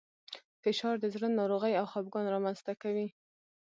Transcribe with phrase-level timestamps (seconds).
[0.63, 3.07] فشار د زړه ناروغۍ او خپګان رامنځ ته کوي.